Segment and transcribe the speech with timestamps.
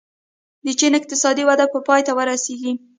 [0.65, 2.73] د چین اقتصادي وده به پای ته ورسېږي.